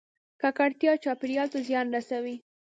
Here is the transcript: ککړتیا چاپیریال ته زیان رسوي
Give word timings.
ککړتیا 0.41 0.93
چاپیریال 1.03 1.47
ته 1.53 1.59
زیان 1.67 1.87
رسوي 1.95 2.35